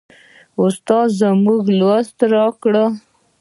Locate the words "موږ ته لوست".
1.43-2.17